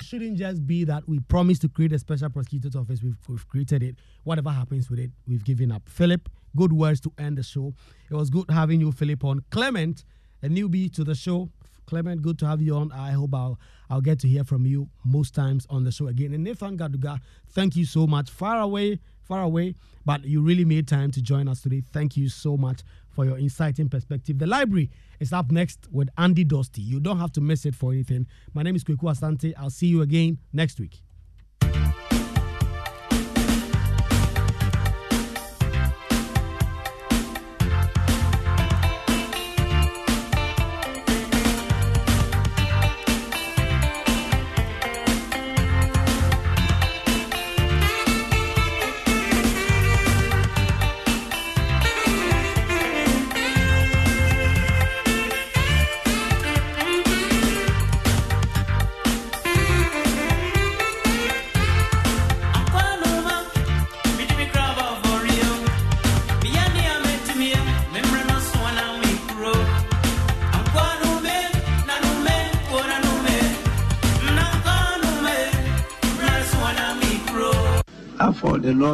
[0.00, 3.02] shouldn't just be that we promise to create a special prosecutor's office.
[3.02, 3.96] We've, we've created it.
[4.24, 5.88] Whatever happens with it, we've given up.
[5.88, 7.74] Philip, good words to end the show.
[8.10, 9.44] It was good having you, Philip, on.
[9.50, 10.04] Clement,
[10.42, 11.48] a newbie to the show.
[11.86, 12.90] Clement, good to have you on.
[12.92, 13.58] I hope I'll
[13.90, 16.32] I'll get to hear from you most times on the show again.
[16.32, 17.18] And Nathan Gaduga,
[17.50, 18.30] thank you so much.
[18.30, 19.74] Far away, far away,
[20.06, 21.82] but you really made time to join us today.
[21.92, 22.80] Thank you so much
[23.14, 24.38] for your inciting perspective.
[24.38, 26.84] The library is up next with Andy Dosty.
[26.84, 28.26] You don't have to miss it for anything.
[28.52, 29.54] My name is Kweku Asante.
[29.56, 31.03] I'll see you again next week.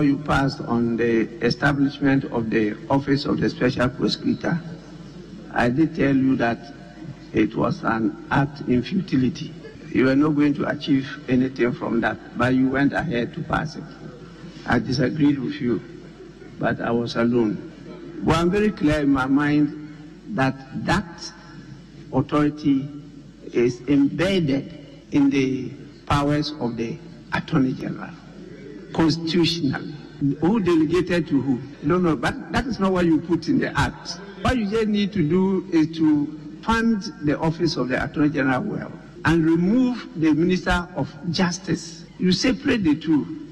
[0.01, 4.59] Law you passed on the establishment of the Office of the Special Prosecutor,
[5.53, 6.73] I did tell you that
[7.35, 9.53] it was an act in futility.
[9.93, 13.77] You were not going to achieve anything from that, but you went ahead to pass
[13.77, 13.85] it.
[14.67, 15.83] I disagreed with you,
[16.59, 17.71] but I was alone.
[18.25, 19.95] But I'm very clear in my mind
[20.31, 20.55] that
[20.87, 21.31] that
[22.11, 22.89] authority
[23.53, 25.71] is embedded in the
[26.07, 26.97] powers of the
[27.35, 28.11] Attorney General
[28.93, 29.95] constitutionally.
[30.41, 31.61] Who delegated to who?
[31.83, 34.19] No, no, but that is not what you put in the act.
[34.43, 38.63] What you just need to do is to fund the office of the Attorney General
[38.63, 38.93] well
[39.25, 42.05] and remove the Minister of Justice.
[42.19, 43.49] You separate the two.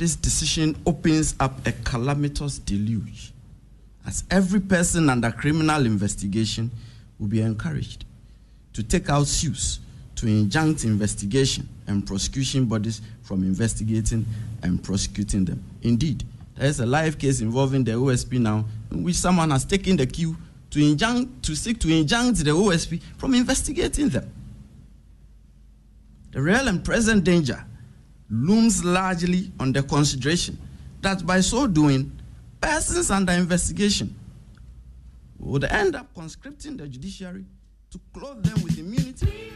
[0.00, 3.34] This decision opens up a calamitous deluge,
[4.06, 6.70] as every person under criminal investigation
[7.18, 8.06] will be encouraged
[8.72, 9.78] to take out suits
[10.16, 14.24] to injunct investigation and prosecution bodies from investigating
[14.62, 15.62] and prosecuting them.
[15.82, 16.24] Indeed,
[16.56, 20.06] there is a live case involving the OSP now, in which someone has taken the
[20.06, 20.34] cue
[20.70, 24.32] to injunct, to seek to injunct the OSP from investigating them.
[26.32, 27.66] The real and present danger
[28.30, 30.56] looms largely on the consideration
[31.02, 32.12] that by so doing,
[32.60, 34.14] persons under investigation
[35.38, 37.44] would end up conscripting the judiciary
[37.90, 39.52] to clothe them with immunity.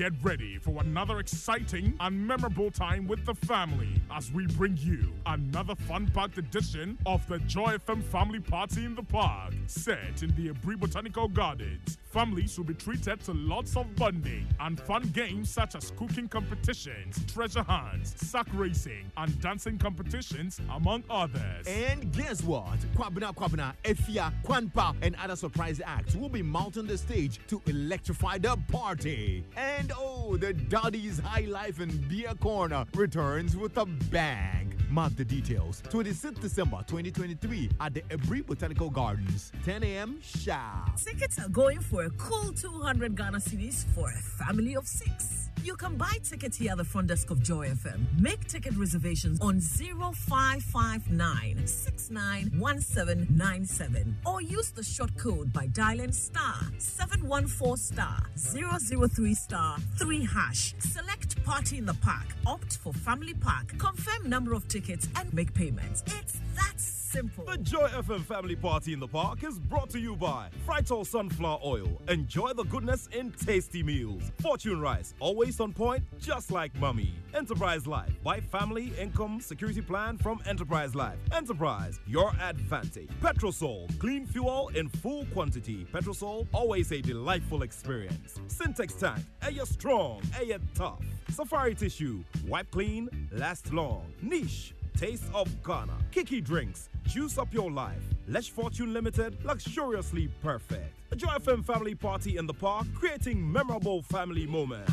[0.00, 5.12] Get ready for another exciting and memorable time with the family as we bring you
[5.26, 10.34] another fun packed edition of the Joy FM Family Party in the Park, set in
[10.36, 11.98] the Aburi Botanical Gardens.
[12.10, 17.24] Families will be treated to lots of bonding and fun games such as cooking competitions,
[17.32, 21.68] treasure hunts, sack racing, and dancing competitions, among others.
[21.68, 22.80] And guess what?
[22.96, 28.38] Kwabena Kwabena, Efya, Kwanpa, and other surprise acts will be mounting the stage to electrify
[28.38, 29.44] the party.
[29.56, 34.79] And oh, the Daddy's High Life and Beer Corner returns with a bang.
[34.90, 35.82] Mark the details.
[35.88, 40.18] 26th December 2023 at the Aburi Botanical Gardens, 10 a.m.
[40.22, 40.96] sharp.
[40.96, 45.39] Tickets are going for a cool 200 Ghana cedis for a family of six.
[45.62, 48.00] You can buy tickets here at the front desk of Joy FM.
[48.18, 57.76] Make ticket reservations on 0559 691797 or use the short code by dialing star 714
[57.76, 60.74] star 003 star 3 hash.
[60.78, 65.52] Select party in the park, opt for family park, confirm number of tickets, and make
[65.52, 66.02] payments.
[66.06, 66.80] It's that
[67.10, 67.44] simple.
[67.44, 71.58] The Joy FM family party in the park is brought to you by Frytol Sunflower
[71.64, 72.00] Oil.
[72.08, 74.22] Enjoy the goodness in tasty meals.
[74.40, 77.12] Fortune Rice, always on point, just like mummy.
[77.34, 81.18] Enterprise Life, buy family income security plan from Enterprise Life.
[81.32, 83.10] Enterprise, your advantage.
[83.20, 85.86] Petrosol, clean fuel in full quantity.
[85.92, 88.40] Petrosol, always a delightful experience.
[88.46, 91.02] Syntex Tank, a you strong, a you tough.
[91.30, 94.12] Safari Tissue, wipe clean, last long.
[94.22, 95.96] Niche, Taste of Ghana.
[96.12, 96.88] Kiki Drinks.
[97.06, 98.02] Juice up your life.
[98.28, 99.44] Lesh Fortune Limited.
[99.44, 100.94] Luxuriously perfect.
[101.10, 104.92] A Joy FM family party in the park, creating memorable family moments.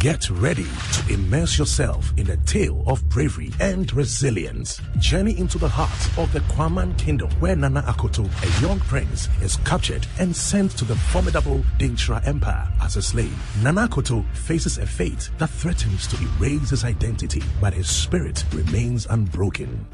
[0.01, 4.81] Get ready to immerse yourself in a tale of bravery and resilience.
[4.99, 9.57] Journey into the heart of the Kwaman Kingdom, where Nana Akoto, a young prince, is
[9.59, 13.39] captured and sent to the formidable Dintra Empire as a slave.
[13.63, 19.05] Nana Akoto faces a fate that threatens to erase his identity, but his spirit remains
[19.05, 19.87] unbroken.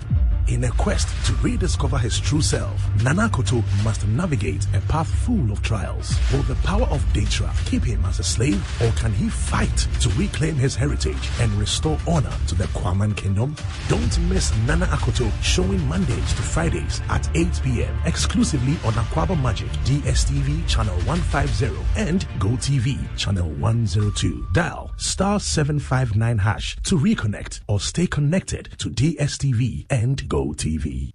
[0.47, 5.51] In a quest to rediscover his true self, Nana Akoto must navigate a path full
[5.51, 6.15] of trials.
[6.33, 10.09] Will the power of Dintra keep him as a slave, or can he fight to
[10.11, 13.57] reclaim his heritage and restore honor to the Kwaman Kingdom?
[13.89, 17.95] Don't miss Nana Akoto showing Mondays to Fridays at 8 p.m.
[18.05, 21.67] exclusively on Akwaaba Magic DSTV channel 150
[21.97, 24.47] and GoTV channel 102.
[24.53, 31.13] Dial star 759 hash to reconnect or stay connected to DSTV and GoTV.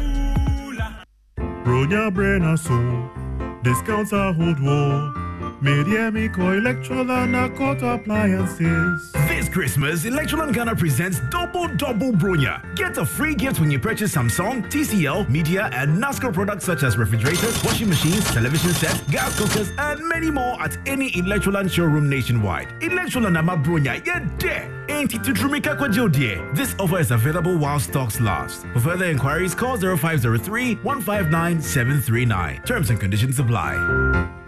[1.65, 2.77] Bronya Brenna so
[3.63, 5.16] discounts are hold war.
[5.61, 9.13] Mediamico Electrolan Court Appliances.
[9.29, 12.63] This Christmas, Electroland Ghana presents Double Double Bronya.
[12.77, 16.99] Get a free gift when you purchase Samsung, TCL, Midea, and NASCO products such as
[16.99, 22.69] refrigerators, washing machines, television sets, gas cookers, and many more at any Electroland showroom nationwide.
[22.81, 24.71] Electroland Ama Bronya, yeah, there.
[26.55, 28.67] This offer is available while stocks last.
[28.75, 32.63] For further inquiries, call 0503 159 739.
[32.63, 34.45] Terms and conditions apply.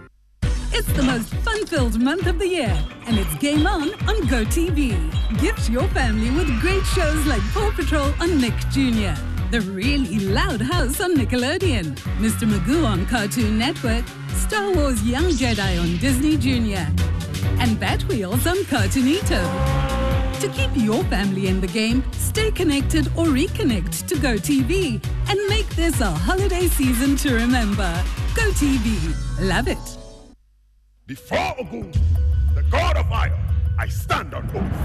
[0.71, 5.39] It's the most fun filled month of the year, and it's game on on GoTV.
[5.41, 9.13] Gift your family with great shows like Paw Patrol on Nick Jr.,
[9.51, 12.47] The Really Loud House on Nickelodeon, Mr.
[12.47, 16.85] Magoo on Cartoon Network, Star Wars Young Jedi on Disney Jr.,
[17.59, 19.41] and Batwheels on Cartoonito.
[20.39, 25.67] To keep your family in the game, stay connected or reconnect to GoTV and make
[25.75, 27.91] this a holiday season to remember.
[28.35, 29.47] GoTV.
[29.49, 29.98] Love it.
[31.09, 31.91] Before Ogun,
[32.53, 33.35] the god of fire,
[33.79, 34.83] I stand on oath.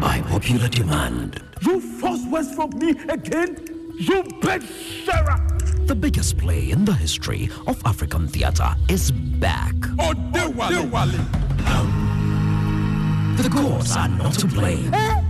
[0.00, 1.42] By popular demand.
[1.60, 3.58] You force West from me again?
[3.98, 4.62] You big
[5.04, 5.46] Sarah!
[5.84, 9.74] The biggest play in the history of African theatre is back.
[9.98, 11.18] Oh, Dewali!
[11.66, 14.94] Um, the gods are not to blame.
[14.94, 15.22] Eh?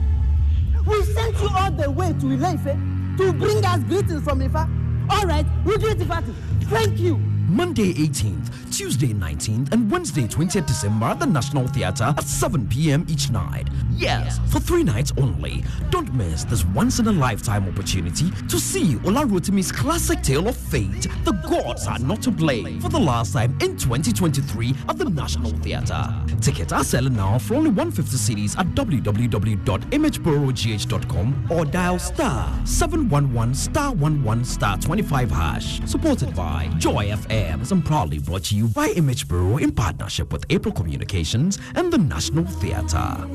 [0.87, 4.70] We sent you all the way to Ile-Ife to bring us greetings from Ifa.
[5.11, 6.32] All right, we do it, Ifatu.
[6.66, 7.20] Thank you.
[7.49, 13.04] Monday 18th, Tuesday 19th and Wednesday 20th December at the National Theatre at 7 p.m.
[13.08, 13.66] each night.
[13.97, 15.64] Yes, for three nights only.
[15.90, 20.56] Don't miss this once in a lifetime opportunity to see Ola Rotimi's classic tale of
[20.56, 21.08] fate.
[21.25, 25.50] The gods are not to blame for the last time in 2023 at the National
[25.50, 26.14] Theatre.
[26.40, 33.92] Tickets are selling now for only 150 cedis at www.imagebureaugh.com or dial star 711 star
[33.92, 35.80] 11 star 25 hash.
[35.85, 40.44] Supported by Joy FM and proudly brought to you by Image Bureau in partnership with
[40.50, 43.26] April Communications and the National Theatre.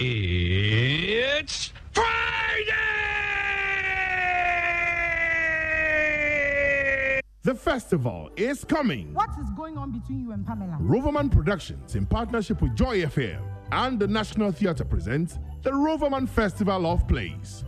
[0.00, 2.04] It's Friday!
[7.42, 9.12] The festival is coming.
[9.14, 10.76] What is going on between you and Pamela?
[10.80, 16.86] Roverman Productions, in partnership with Joy FM and the National Theatre, presents the Roverman Festival
[16.86, 17.64] of Plays.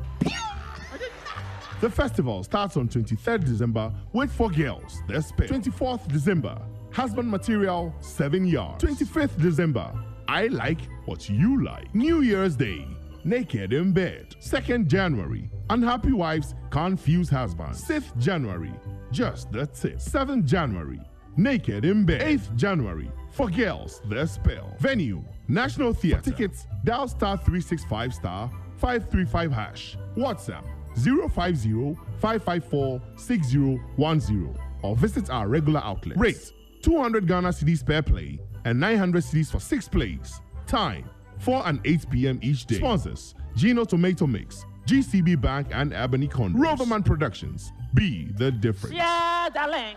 [1.80, 5.48] The festival starts on 23rd December with Four Girls, The Spell.
[5.48, 6.60] 24th December,
[6.92, 8.84] Husband Material, 7 Yards.
[8.84, 9.90] 25th December,
[10.28, 11.94] I Like What You Like.
[11.94, 12.86] New Year's Day,
[13.24, 14.36] Naked in Bed.
[14.40, 17.82] 2nd January, Unhappy Wives Confuse Husbands.
[17.82, 18.74] 6th January,
[19.10, 19.96] Just the Tip.
[19.96, 21.00] 7th January,
[21.40, 22.20] Naked in Bed.
[22.20, 24.76] 8th January, For Girls, The Spell.
[24.78, 26.22] Venue, National Theatre.
[26.22, 29.96] For tickets, dial star 365 star 535 hash.
[30.16, 30.64] WhatsApp
[30.96, 36.18] 050 554 6010 or visit our regular outlet.
[36.18, 40.42] Rate 200 Ghana cedis per play and 900 cedis for six plays.
[40.66, 42.38] Time 4 and 8 p.m.
[42.42, 42.76] each day.
[42.76, 46.60] Sponsors Gino Tomato Mix, GCB Bank, and Ebony Condos.
[46.60, 47.72] Roverman Productions.
[47.94, 48.94] Be the difference.
[48.94, 49.96] Yeah, darling.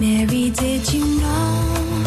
[0.00, 2.04] Mary, did you know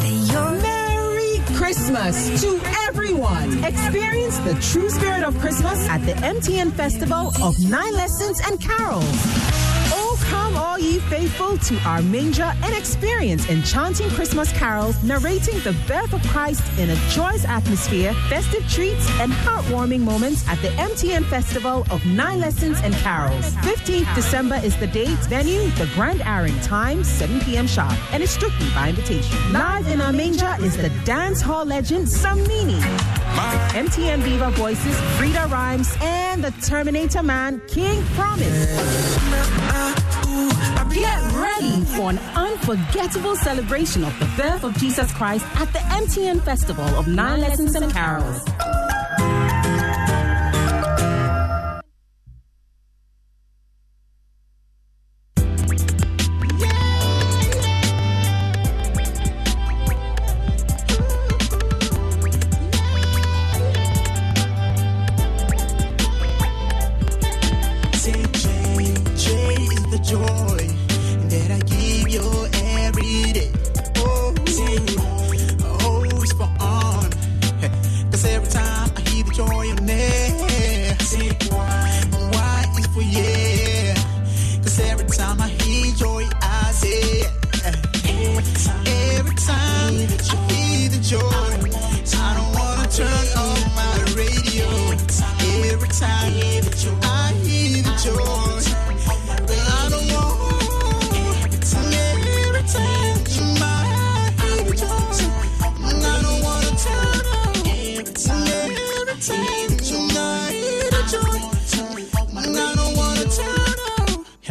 [0.00, 3.62] that you're Merry Christmas to everyone.
[3.62, 9.65] Experience the true spirit of Christmas at the MTN Festival of Nine Lessons and Carols.
[10.28, 16.12] Come all ye faithful to our manger and experience enchanting Christmas carols narrating the birth
[16.12, 21.86] of Christ in a joyous atmosphere, festive treats, and heartwarming moments at the MTN Festival
[21.90, 23.54] of Nine Lessons and Carols.
[23.56, 27.66] 15th December is the date, venue, the Grand Arena, time 7 p.m.
[27.66, 29.36] sharp, and it's strictly by invitation.
[29.52, 32.80] Live in our manger is the dance hall legend Samini.
[33.76, 40.05] MTN Viva Voices, Freda Rhymz, and the Terminator Man, King Promise.
[40.96, 46.42] Get ready for an unforgettable celebration of the birth of Jesus Christ at the MTN
[46.42, 48.42] Festival of Nine Lessons and Carols.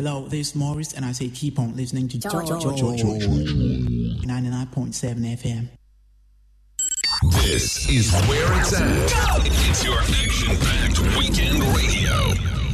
[0.05, 5.35] Hello, this is Morris, and I say keep on listening to Joy, Joy, Joy, 99.7
[5.35, 5.67] FM.
[7.41, 9.12] This is where it's at.
[9.47, 12.64] It's your action packed weekend radio.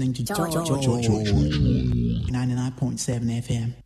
[0.00, 0.50] Listening to Joy.
[0.50, 1.22] Joy, Joy.
[2.30, 3.79] 99.7 FM.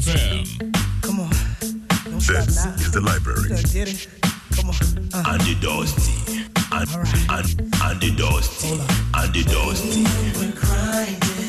[0.00, 1.02] FM.
[1.02, 1.30] Come on.
[2.04, 3.42] Don't This is the library.
[3.42, 4.08] You done did it.
[4.52, 4.76] Come on.
[5.12, 5.32] Uh.
[5.32, 6.46] Andy Dosty.
[6.72, 6.88] And,
[7.28, 8.78] and, Andy Dosty.
[9.14, 11.39] Andy Dosty.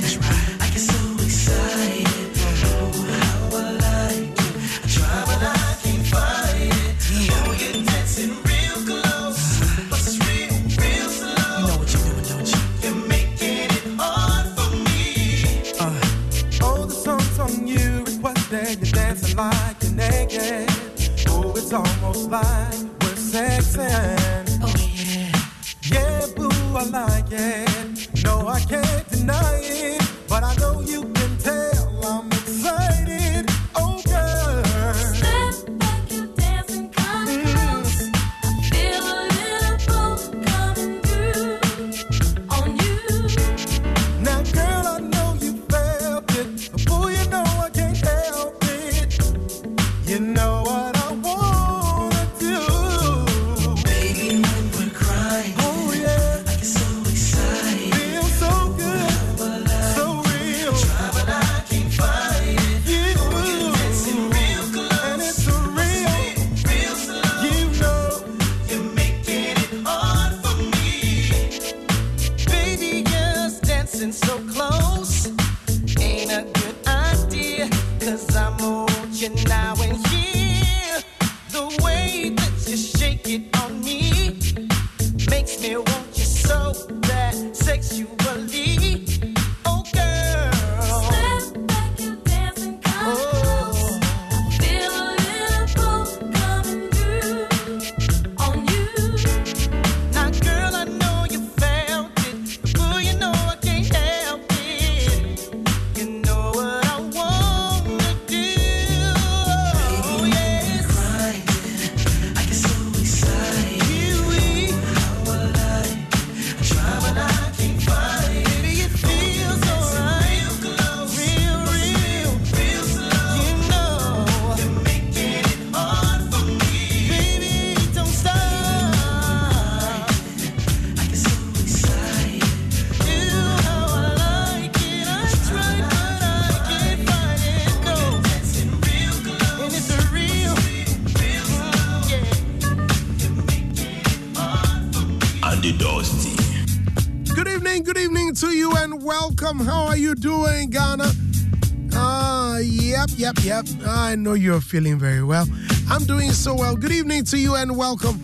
[153.44, 153.88] Yep, yep.
[153.88, 155.48] I know you're feeling very well.
[155.90, 156.76] I'm doing so well.
[156.76, 158.20] Good evening to you and welcome.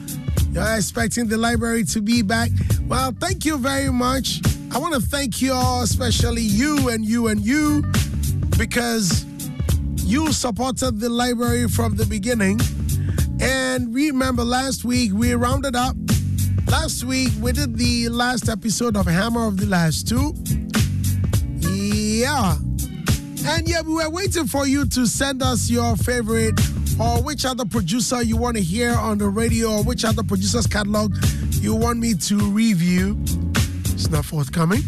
[0.52, 2.50] You're expecting the library to be back.
[2.88, 4.42] Well, thank you very much.
[4.72, 7.84] I want to thank you all, especially you and you and you,
[8.58, 9.26] because
[10.04, 12.60] you supported the library from the beginning.
[13.40, 15.96] And remember, last week we rounded up.
[16.68, 20.34] Last week we did the last episode of Hammer of the Last Two.
[23.50, 26.60] And yeah, we were waiting for you to send us your favorite
[27.00, 30.68] or which other producer you want to hear on the radio or which other producer's
[30.68, 31.16] catalog
[31.54, 33.18] you want me to review.
[33.86, 34.82] It's not forthcoming.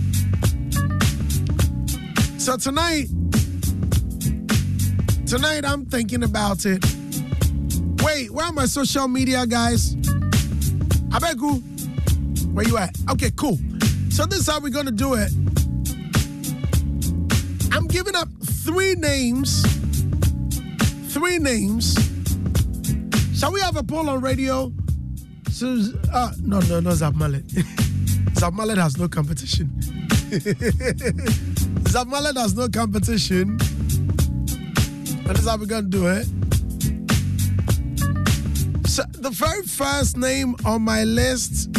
[2.37, 3.07] So tonight,
[5.25, 6.83] tonight I'm thinking about it.
[8.03, 9.95] Wait, where are my social media guys?
[11.15, 11.61] Abegu,
[12.53, 12.93] where you at?
[13.09, 13.57] Okay, cool.
[14.09, 15.31] So this is how we're gonna do it.
[17.71, 19.63] I'm giving up three names.
[21.13, 21.95] Three names.
[23.37, 24.71] Shall we have a poll on radio?
[25.49, 25.77] So,
[26.13, 27.43] uh, no, no, no, Zap Mallet.
[28.37, 29.69] Zap Mallet has no competition.
[31.89, 33.57] Zap Mallet has no competition.
[35.25, 36.25] This is how we're gonna do it.
[38.87, 41.69] So the very first name on my list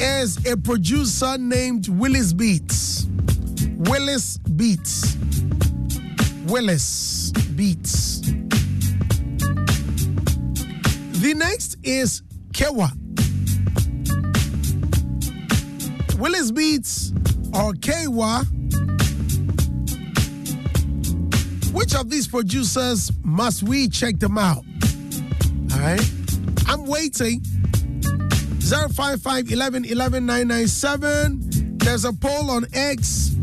[0.00, 2.93] is a producer named Willis Beats.
[3.86, 5.16] Willis Beats.
[6.46, 8.20] Willis Beats.
[11.20, 12.90] The next is Kewa.
[16.18, 17.12] Willis Beats
[17.52, 18.44] or Kwa?
[21.72, 24.64] Which of these producers must we check them out?
[25.72, 26.10] All right.
[26.68, 27.42] I'm waiting.
[28.60, 31.78] 055 11 11 997.
[31.78, 33.33] There's a poll on X.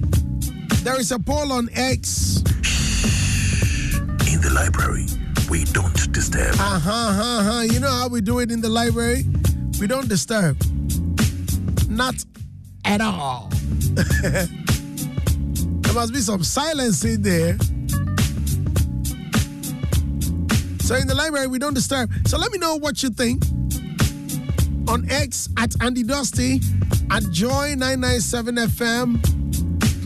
[0.84, 2.38] There is a poll on X.
[4.28, 5.06] In the library,
[5.48, 6.56] we don't disturb.
[6.56, 7.62] Uh huh, uh huh.
[7.62, 9.24] You know how we do it in the library?
[9.80, 10.58] We don't disturb.
[11.88, 12.16] Not
[12.84, 13.50] at all.
[13.94, 14.48] there
[15.94, 17.60] must be some silence in there.
[20.82, 22.10] So in the library, we don't disturb.
[22.26, 23.44] So let me know what you think
[24.88, 26.56] on X at Andy Dosty
[27.12, 29.41] at Joy997 FM.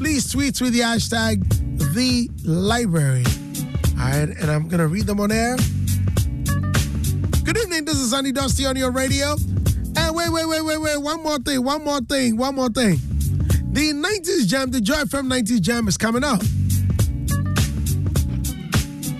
[0.05, 1.43] Please tweet with the hashtag
[1.95, 3.23] the library.
[3.99, 5.55] All right, and I'm gonna read them on air.
[7.43, 9.35] Good evening, this is Andy Dosty on your radio.
[9.97, 12.99] And wait, wait, wait, wait, wait, one more thing, one more thing, one more thing.
[13.71, 16.43] The 90s Jam, the Joy from 90s Jam is coming up.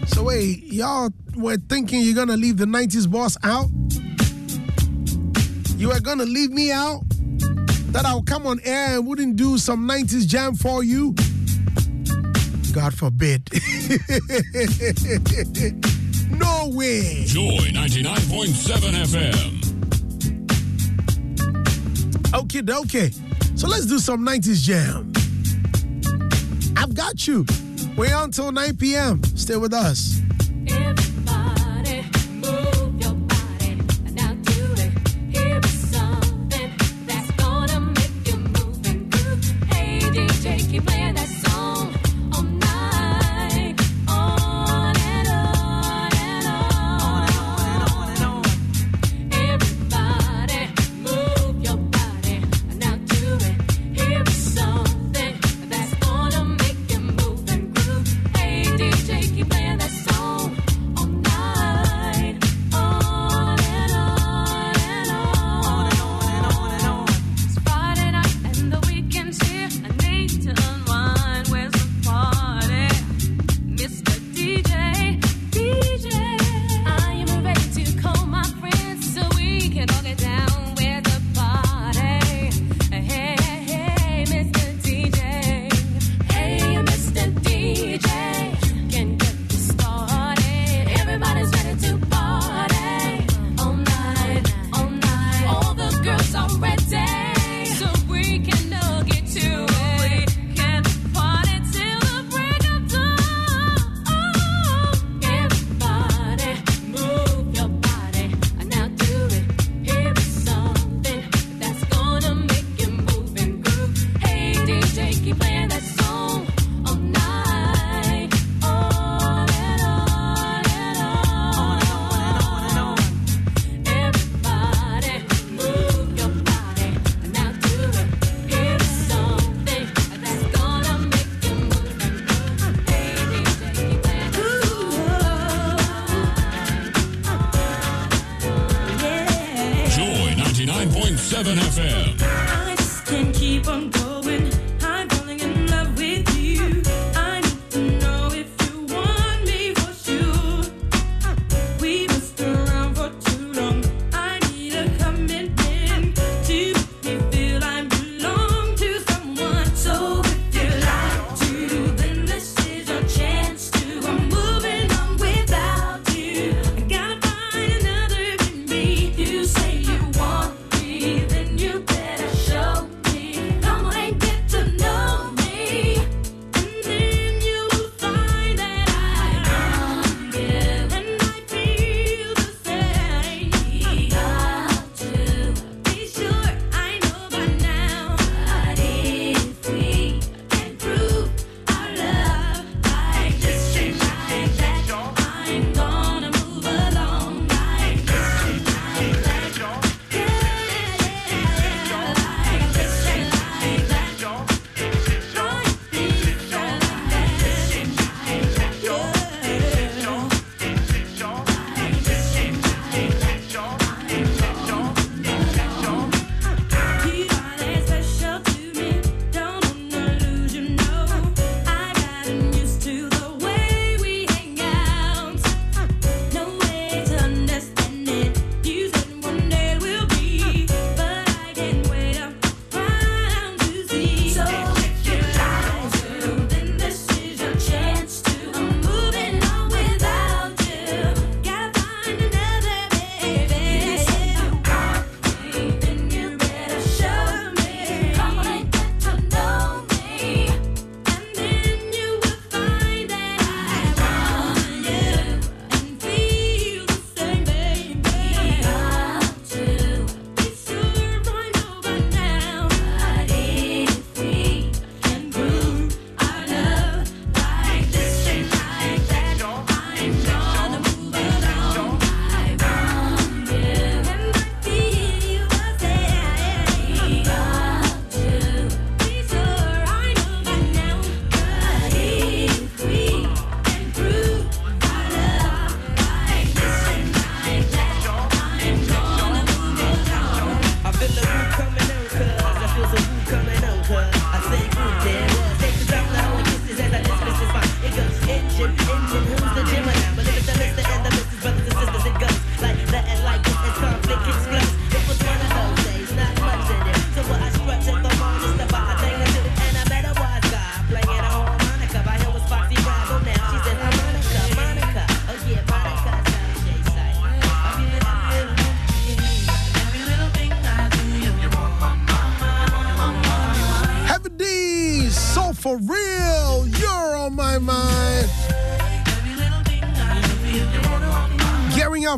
[0.09, 3.69] So wait, y'all were thinking you're gonna leave the 90s boss out?
[5.79, 7.01] You are gonna leave me out?
[7.95, 11.13] That I'll come on air and wouldn't do some 90s jam for you?
[12.73, 13.49] God forbid.
[16.29, 17.23] no way.
[17.23, 19.63] Joy 99.7 FM.
[22.33, 23.11] Okay, okay.
[23.55, 25.13] So let's do some 90s jam.
[26.75, 27.45] I've got you.
[27.95, 29.23] We're on till 9 p.m.
[29.37, 30.19] Stay with us.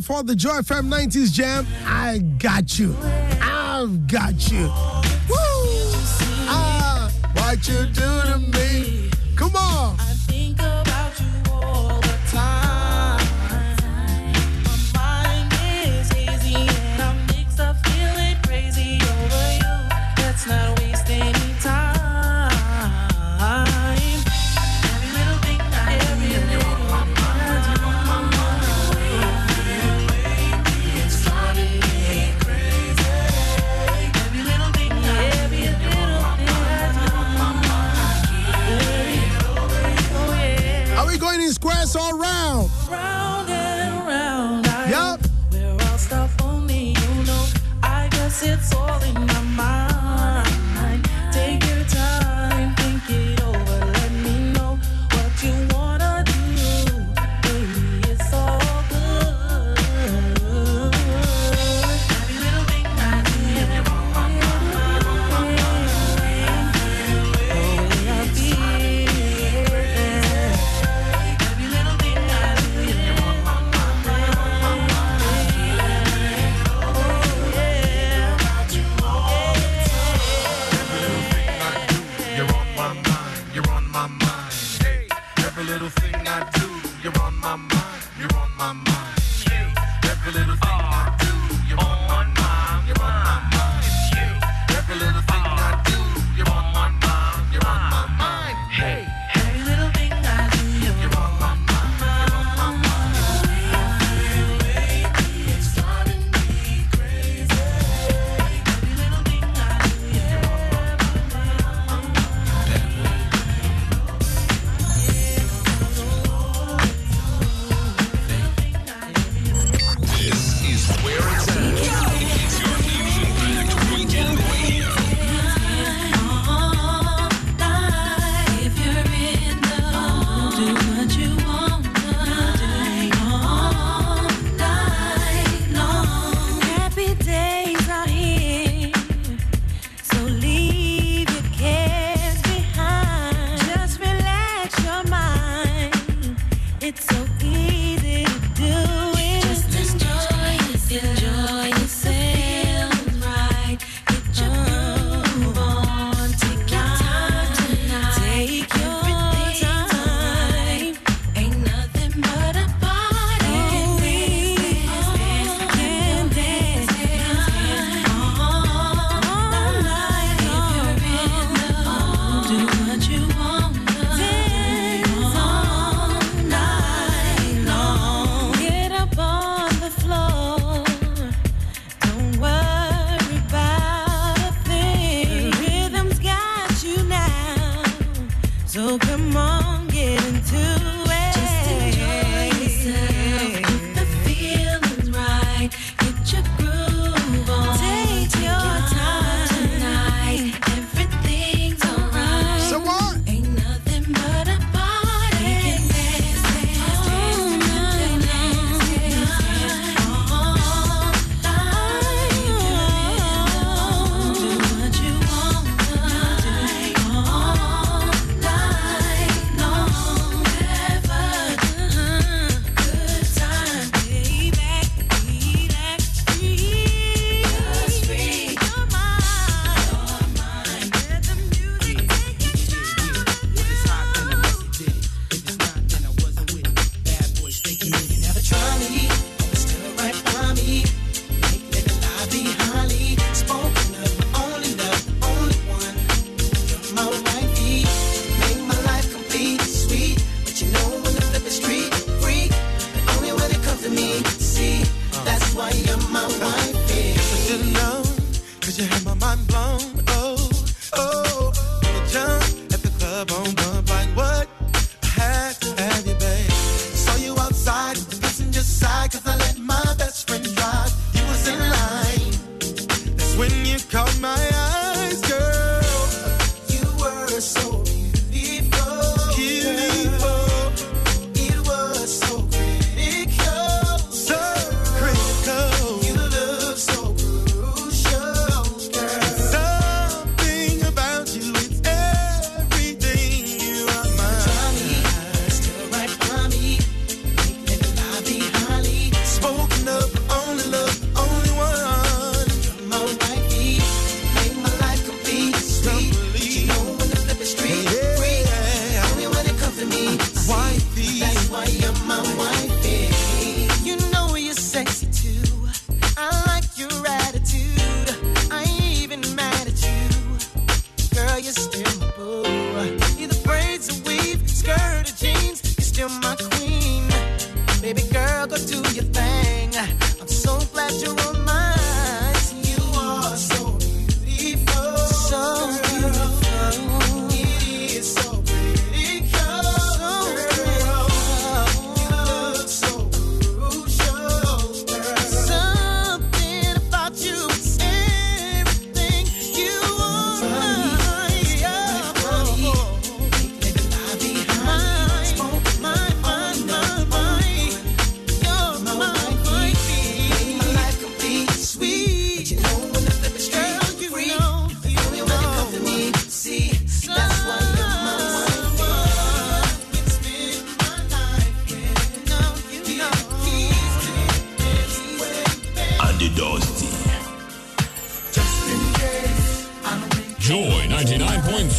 [0.08, 1.68] for the Joy FM 90s Jam.
[1.86, 2.96] I got you.
[3.42, 4.68] I've got you.
[5.28, 5.36] Woo!
[6.48, 9.12] Ah, what you do to me.
[9.36, 10.07] Come on.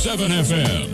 [0.09, 0.88] 99.7 FM.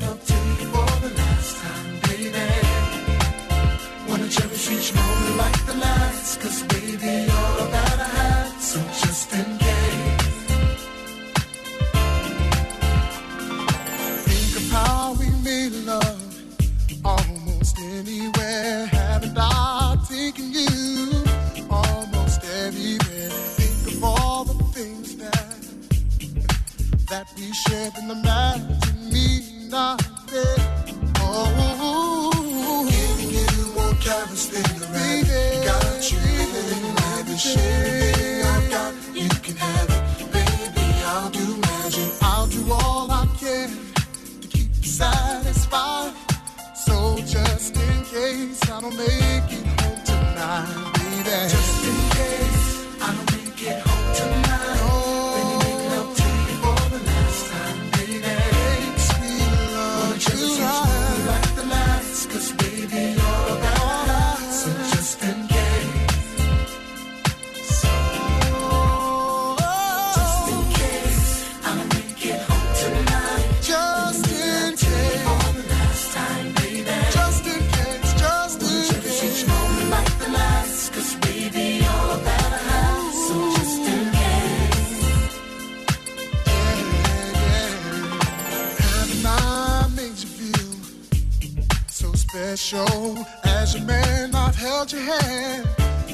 [92.56, 93.26] Special?
[93.42, 95.68] As a man, I've held your hand,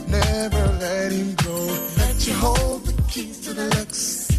[0.09, 1.57] never let him go.
[1.99, 4.31] Let you hold the keys to the Lexus.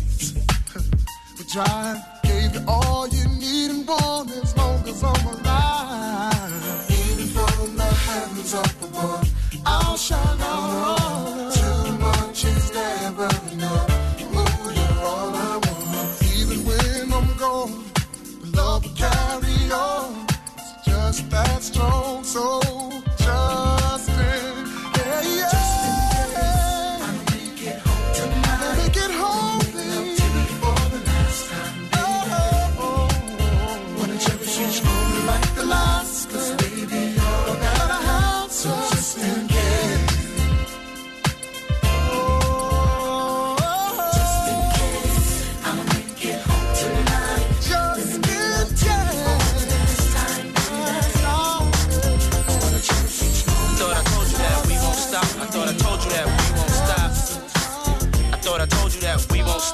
[1.37, 6.89] We drive, gave you all you need and want as long as I'm alive.
[6.89, 9.29] Even from the heavens up above,
[9.65, 11.51] I'll shine on.
[11.53, 13.90] Too much is never enough.
[21.61, 22.80] Strong, so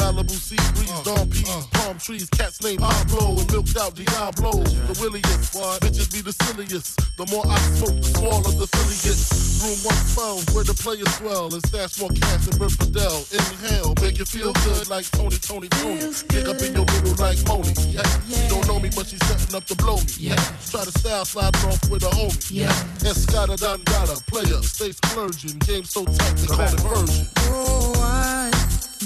[0.00, 1.62] Malibu sea breeze, uh, dawn peas, uh.
[1.72, 4.52] palm trees, cats named Pablo and milked out Diablo.
[4.88, 6.96] The williest, bitches be the silliest.
[7.16, 9.50] The more I smoke, the smaller the silly gets.
[9.60, 13.12] Room 112, where the players swell and stash more cash than Bert Fidel.
[13.28, 16.00] Inhale, make you feel good like Tony, Tony, Tony.
[16.32, 17.76] Kick up in your middle like Moni.
[17.92, 18.08] Yeah.
[18.24, 20.32] She don't know me, but she's setting up to blow me.
[20.32, 20.40] Yeah.
[20.70, 22.40] Try to style sliding off with a homie.
[22.50, 22.72] Yeah.
[23.04, 25.58] Escada Dangada, player, stay splurging.
[25.60, 27.26] Game so tight, they call it version.
[27.52, 28.50] Oh, I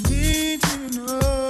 [0.09, 1.43] need to know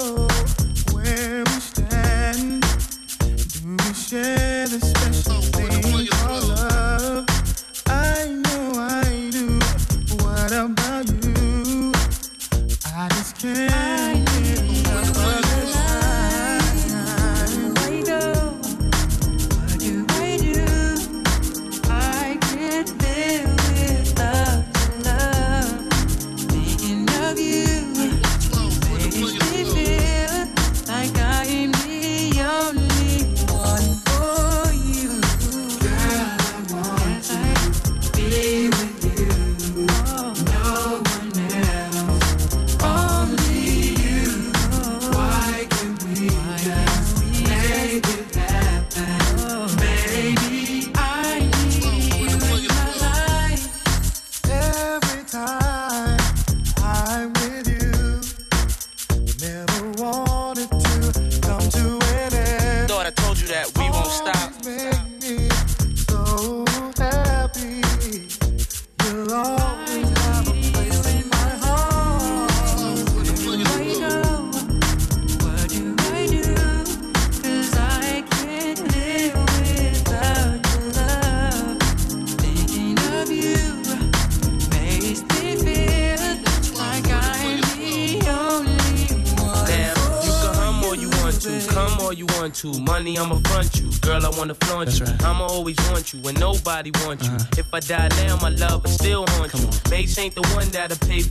[97.75, 98.04] I die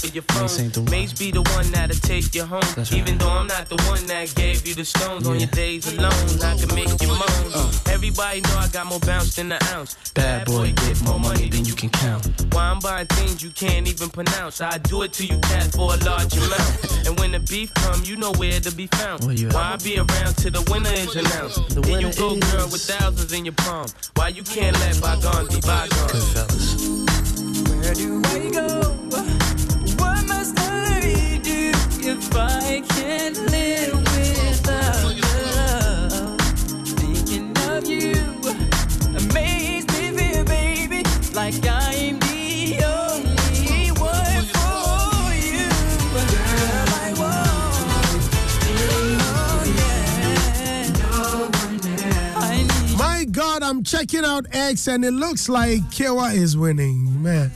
[0.04, 0.89] for your phone.
[0.91, 2.64] Mace be the one that'll take you home.
[2.91, 6.12] Even though I'm not the one that gave you the stones on your days alone,
[6.43, 7.47] I can make you moan.
[7.56, 7.72] Uh.
[7.89, 9.95] Everybody know I got more bounce than an ounce.
[10.12, 12.28] Bad boy, get more money than you can count.
[12.51, 14.62] Why I'm buying things you can't even pronounce.
[14.62, 17.06] I do it to you, cat, for a large amount.
[17.08, 19.24] and when the beef come, you know where to be found.
[19.24, 19.54] Where you at?
[19.54, 21.70] Why I be around till the winner is announced?
[21.70, 23.88] The then you winner go, girl, with thousands in your palm.
[24.16, 26.12] Why you can't let bygones be bygones?
[26.12, 26.74] Good fellas.
[27.70, 28.83] Where do I go?
[32.16, 35.03] I can't live without
[35.55, 36.39] love?
[36.99, 38.14] Thinking of you
[39.18, 41.03] amaze me, feel, baby,
[41.34, 45.70] like I'm the only one for you.
[46.14, 46.88] Girl,
[52.38, 52.95] I.
[52.97, 57.24] My God, I'm checking out X and it looks like Kaywa is winning.
[57.24, 57.51] Man,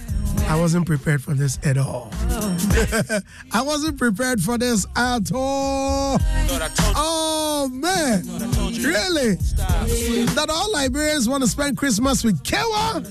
[0.49, 2.09] I wasn't prepared for this at all.
[3.51, 6.17] I wasn't prepared for this at all.
[6.95, 8.23] Oh, man.
[8.81, 9.35] Really?
[10.35, 13.05] That all Liberians want to spend Christmas with Kaywa?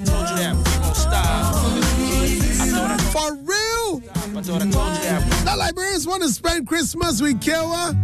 [3.12, 4.00] For real?
[5.44, 7.94] That Liberians want to spend Christmas with Kaywa?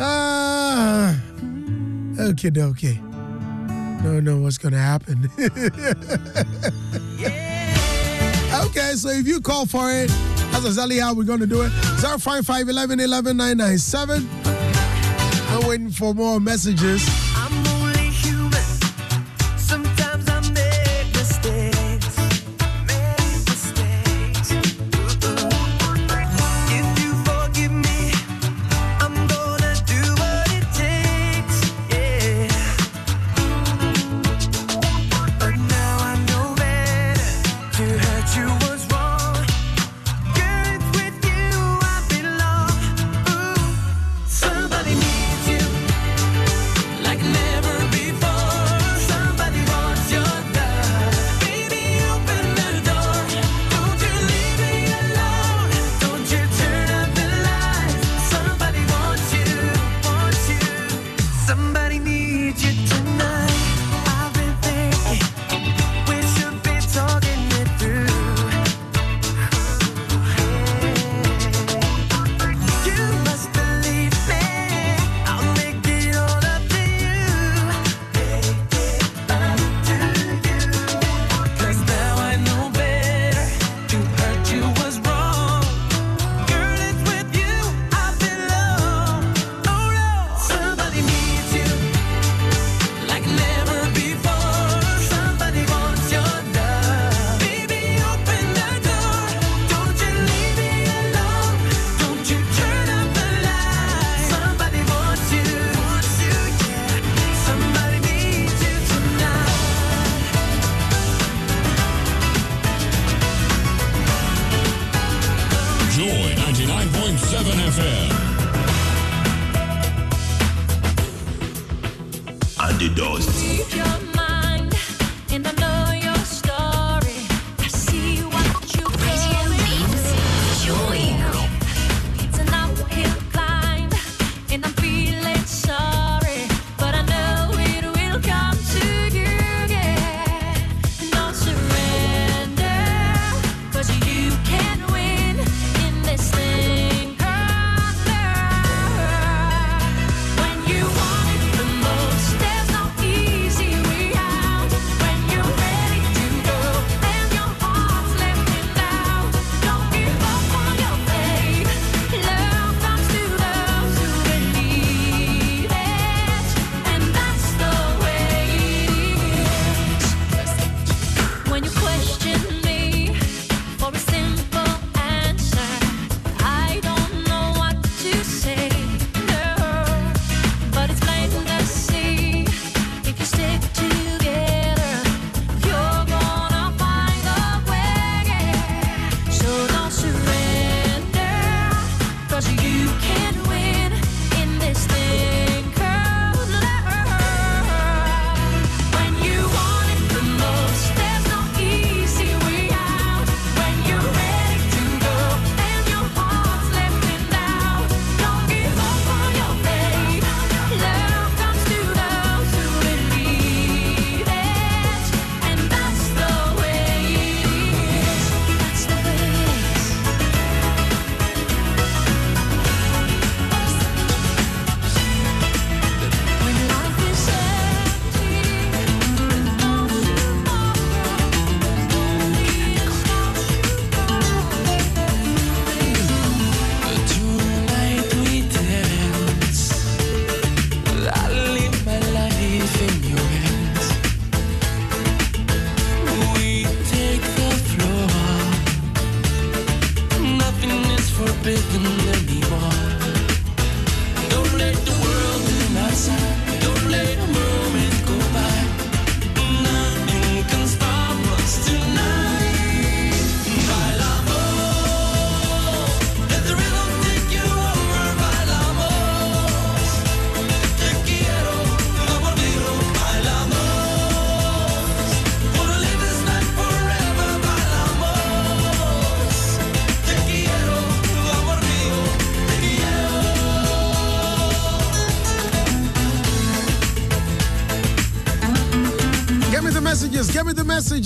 [0.00, 1.14] Uh,
[2.30, 2.94] okay, okay.
[4.04, 5.28] Don't know what's gonna happen.
[8.68, 10.08] okay, so if you call for it,
[10.52, 11.70] that's exactly how we're gonna do it.
[12.00, 14.28] 055 11 11 997.
[15.50, 17.27] I'm waiting for more messages.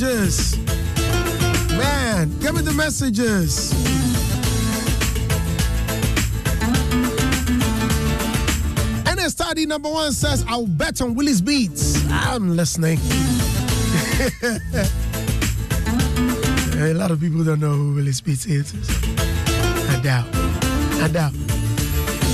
[0.03, 0.59] Messages.
[1.79, 3.71] Man, give me the messages.
[9.29, 12.09] Study number one says, I'll bet on WillisBeatz.
[12.11, 12.99] I'm listening.
[16.81, 18.75] A lot of people don't know who WillisBeatz is.
[19.89, 20.27] I doubt.
[21.01, 21.33] I doubt.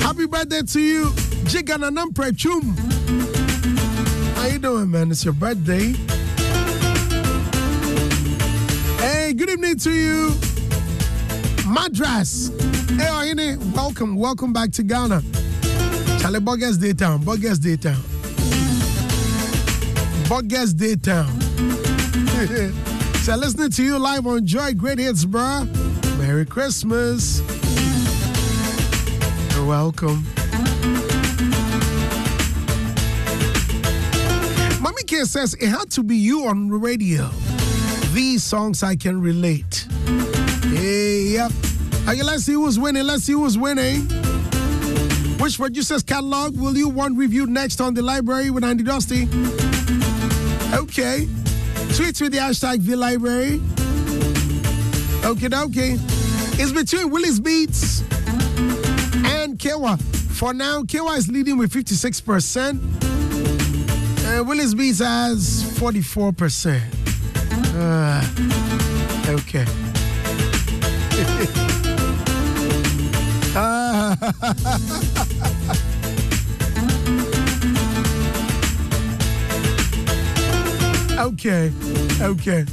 [0.01, 1.11] Happy birthday to you,
[1.45, 2.75] Jigana Nampre Chum.
[4.37, 5.11] How you doing, man?
[5.11, 5.93] It's your birthday.
[9.69, 10.29] Evening to you,
[11.71, 12.49] Madras.
[12.97, 15.23] Hey, Ohine, welcome, welcome back to Ghana.
[16.21, 18.01] Charlie Bogus Day Town, Bogus Day Town.
[20.27, 21.39] Bogus Day Town.
[23.21, 25.66] so listening to you live on Joy Great Hits, bruh.
[26.16, 27.43] Merry Christmas.
[29.55, 30.25] You're welcome.
[34.81, 37.29] Mommy K says it had to be you on the radio.
[38.13, 39.87] These songs I can relate.
[40.63, 41.53] Hey, yep.
[42.09, 43.05] Okay, let's see who's winning.
[43.05, 44.03] Let's see who's winning.
[45.39, 49.29] Which producer's catalog will you want reviewed next on the library with Andy Dosty?
[50.75, 51.29] Okay.
[51.95, 53.61] Tweet with the hashtag the library.
[55.25, 55.97] Okay, okay.
[56.61, 58.03] It's between WillisBeatz
[59.27, 60.01] and Kaywa.
[60.33, 62.71] For now, Kaywa is leading with 56%.
[62.71, 67.08] And WillisBeatz has 44%.
[67.81, 68.20] Uh,
[69.29, 69.64] okay.
[81.18, 81.72] okay,
[82.20, 82.64] okay.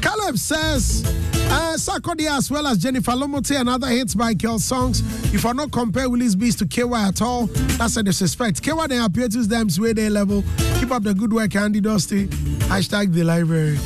[0.00, 1.02] Caleb says,
[1.50, 5.00] uh, Sarkodie as well as Jennifer Lomote and other hits by Kel songs.
[5.34, 7.46] If I not compare WillisBeatz to KY at all,
[7.78, 8.62] that's a disrespect.
[8.62, 10.42] KY they appear to them way they level.
[10.78, 12.26] Keep up the good work, Andy Dosty.
[12.68, 13.78] Hashtag the library.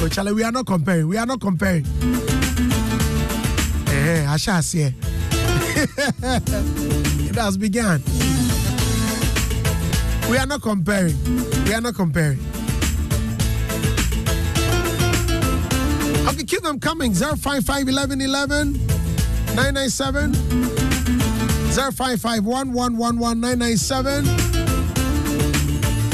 [0.00, 1.08] But Charlie, we are not comparing.
[1.08, 1.84] We are not comparing.
[3.88, 4.92] Eh, I shall see.
[5.80, 8.02] it has begun.
[10.30, 11.16] We are not comparing.
[11.64, 12.38] We are not comparing.
[16.28, 17.14] Okay, keep them coming.
[17.14, 18.72] 055 11 11
[19.56, 20.34] 997
[21.72, 24.26] 055 997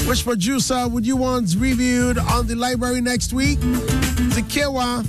[0.06, 3.58] Which producer would you want reviewed on the library next week?
[3.58, 5.00] Zikewa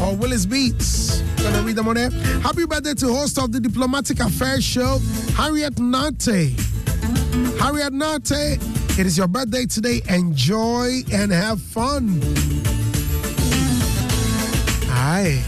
[0.00, 1.42] or WillisBeatz?
[1.42, 2.10] Gonna read them on there.
[2.40, 4.98] Happy birthday to host of the Diplomatic Affairs Show,
[5.36, 6.52] Harriet Nate.
[7.58, 8.58] Harriet Nate,
[8.98, 10.02] it is your birthday today.
[10.10, 12.20] Enjoy and have fun.
[15.22, 15.42] Aye.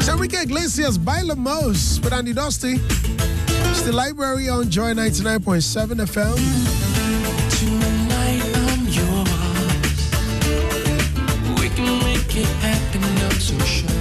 [0.00, 2.80] So Enrique Iglesias, Bailamos, with Andy Dosty.
[3.68, 6.38] It's the library on Joy 99.7 FM.
[13.92, 13.99] We.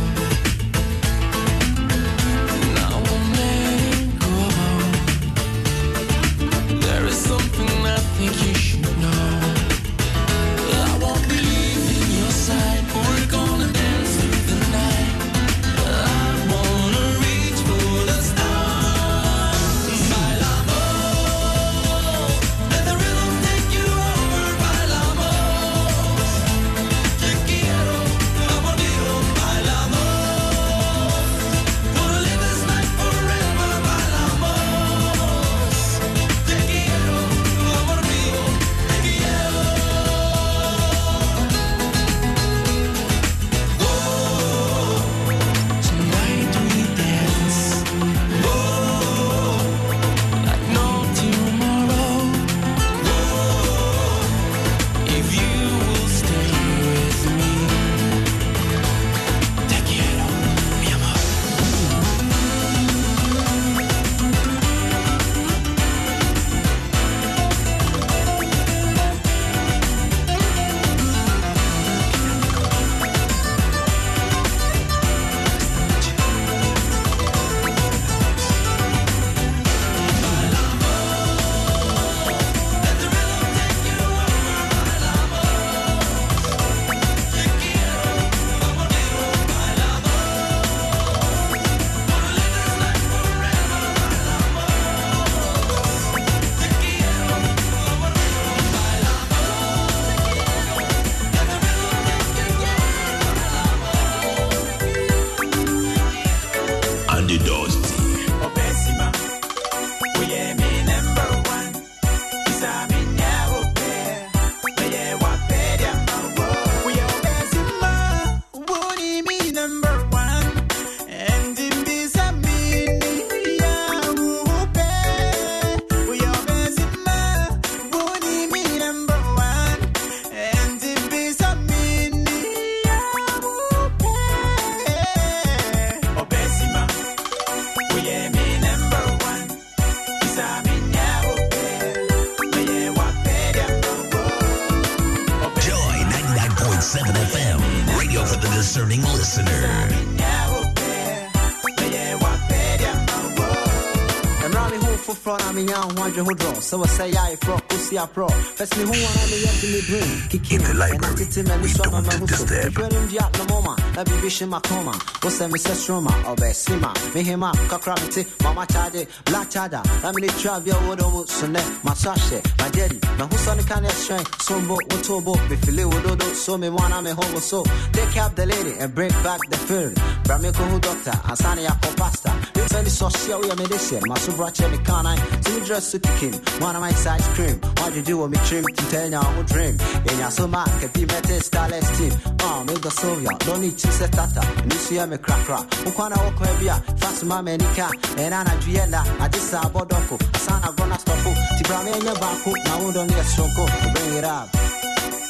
[155.79, 158.83] Foforɔ na menya ho adwe ho dorɔ sɛ wɔsɛ yɛ ayeforɔ kosi aporɔ fɛs me
[158.83, 160.29] ho wa na meyɛ de me brain.
[160.29, 162.73] Kiki In the library, we so don't so disturb.
[162.73, 166.93] hwɛ no ndua no mɔma na biribi hye makoma wo sɛ mesɛ soroma ɔbɛsi ma
[167.13, 171.61] mehema kakra mete mama kyagye black charger na mene twa bia wodɔ mu so nɛ
[171.83, 176.69] maso ahyɛ magyadi maho sɔ ne ka ne ɛhyerɛn sombo wotobo mefile wododo so me
[176.69, 177.63] moana me hobo so.
[177.91, 181.65] Take up the lady and bring back the feeling bra me kɔhu doctor ansa ne
[181.65, 185.87] yɛakɔ pastor mesɛ ne sɔhyeɛ woyɛ mede hyɛ maso brakyɛ me kanan sɛ me dress
[185.91, 187.59] so kikin moana my ice cream.
[187.77, 188.63] Wadwedwe wɔ me trim?
[188.63, 189.77] Tintanya wo dream.
[189.77, 192.13] Ɛnya so ma kabi mɛte starless team
[192.43, 194.41] uh, me the sylvia don't need to set tata.
[194.79, 197.89] So yɛ me krakra wokwana wɔkɔa bi a fa so ma m'ani ka.
[198.15, 202.51] Ɛna anadwoyɛ nda agye sɛ abɔdɔko asa na gɔna stɔpo nti bra me ɛnyɛ baako
[202.65, 204.47] na wodɔ ne yɛ soronko bring it up.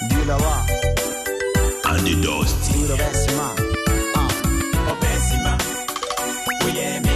[0.10, 0.56] Diulawa,
[1.92, 2.74] Andy Dosty.
[2.74, 3.56] do the best man.
[4.90, 5.54] Obesima,
[6.64, 7.09] we me number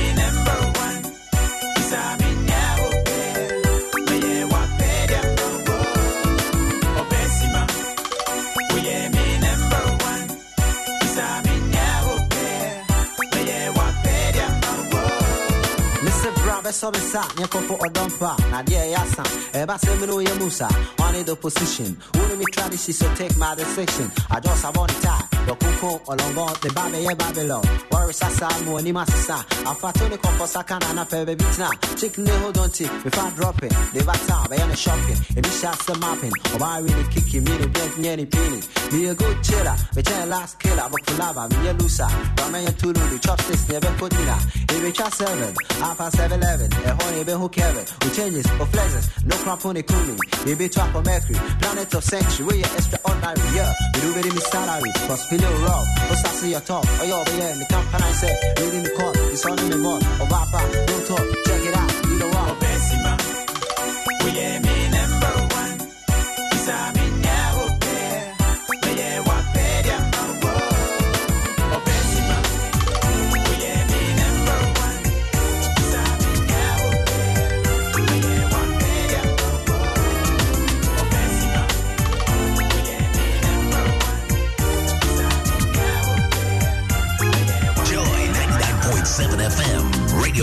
[16.74, 16.92] Mr.
[16.92, 20.14] Bra, bɛsɔ me sa nyɛ kɔfo ɔdɔmpa na deɛ ɛyɛ asa ɛba sɛ me ne
[20.14, 20.68] woyɛ mu sa
[20.98, 21.96] ɔne the position.
[22.16, 24.10] Wone me tradition so take my decision.
[24.32, 27.64] Adwɔ sabɔ ne tie dɔkoko ɔlɔngɔ de ba bɛyɛ babylon.
[27.92, 32.32] Wɔre sasa mu anim asesa afato ne kɔfɔ saka na anapɛ baabi tena chick ne
[32.42, 36.32] hold on ti mefa dropping de ba town bɛyɛ ne shopping ebi hyɛ asɛ mapping
[36.56, 38.60] ɔbaa we ne kiki me ne bɛnt nyɛ ne pini
[38.94, 42.10] me a good chiller mekyɛn last killer bɔkulaba meyɛ loser.
[42.38, 44.38] Bamɛyɛ tuludu chopsticks ne ɛbɛkɔ dina
[44.74, 49.36] ebetwa seven apa seven eleven eh, ɛhɔ ne ɛbɛho kevin o changes o flexes no
[49.44, 50.18] crap on the cooling.
[50.44, 53.74] Kumi ebetu akɔ mercury planet of century wey yɛ extraordinary yeah.
[53.94, 56.86] Medu bɛdi me salary cause feel it rough o sase yɛ top.
[56.86, 58.30] Oh, Ɔyɛ ɔbɛyɛ ne company sɛ
[58.60, 61.26] ready me court it's on me board ɔbaapa no talk.
[61.46, 61.73] Check it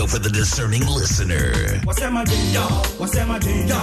[0.01, 1.51] Radio for the discerning listener.
[1.85, 2.67] Wasema dinda,
[2.99, 3.81] wasema dinda,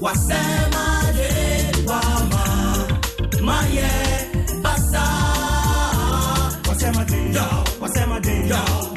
[0.00, 2.88] wasema dinda, mama,
[3.42, 3.90] maye,
[4.62, 5.02] basa.
[6.68, 8.87] Wasema dinda,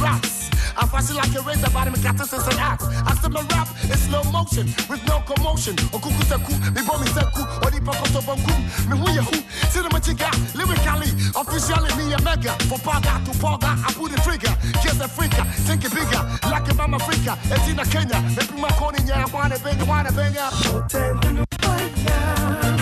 [0.00, 0.50] raps.
[0.78, 2.86] I fashion like a razor, body me got this an axe.
[2.86, 5.74] I still my rap in slow motion with no commotion.
[5.92, 8.54] O kuku seku, me bomb me seku, or the pako so bonku.
[8.86, 9.42] Me who ya who?
[9.74, 12.54] See the machiga, lyrically, officially me a mega.
[12.70, 14.54] For paga to paga, I pull the trigger.
[14.78, 17.36] Just a freaker, think it bigger, like a mama freaker.
[17.50, 20.50] It's in Kenya, me bring my corn in ya, wanna bang, wanna bang ya.
[20.50, 22.18] Hotel, wanna bang ya,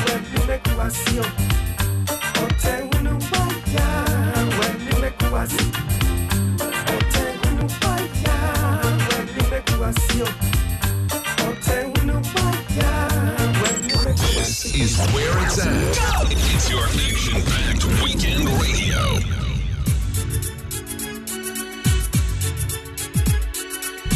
[0.04, 1.24] when you make me see you.
[2.36, 3.88] Hotel, wanna bang ya,
[4.58, 6.05] when you make me see you.
[14.36, 16.30] This is where it's at.
[16.30, 19.18] It's your action packed weekend radio.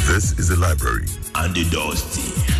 [0.06, 1.06] This is the library.
[1.34, 2.59] And the dusty.